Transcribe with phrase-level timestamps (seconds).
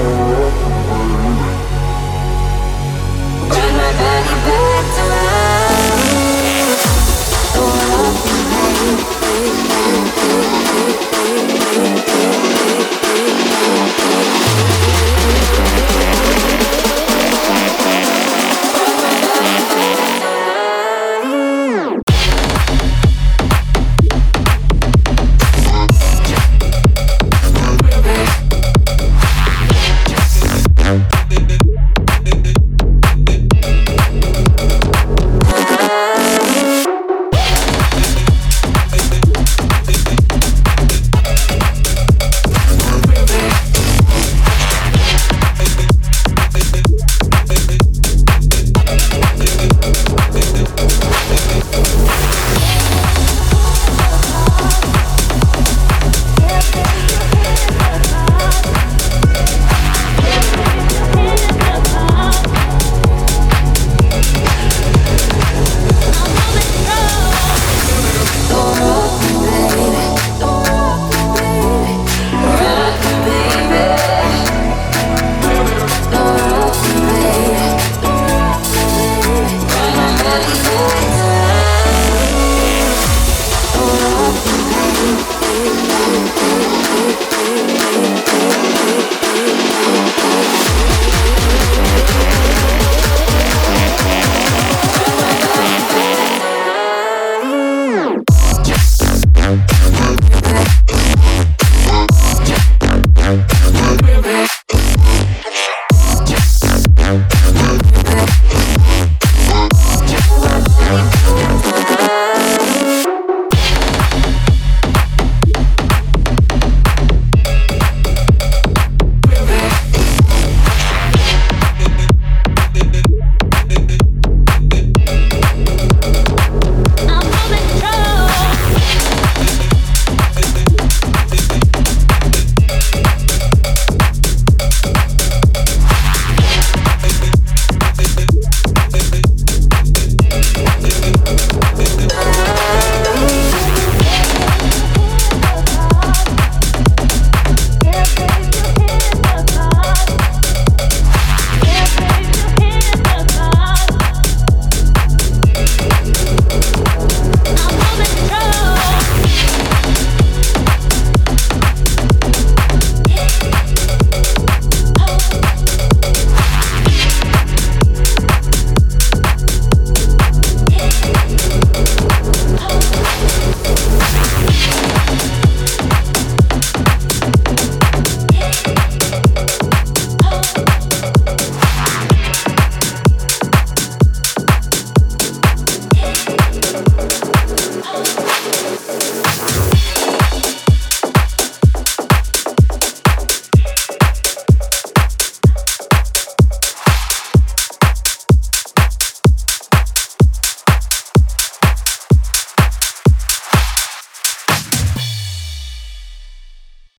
[0.00, 0.39] Lord.
[86.10, 86.50] Yeah.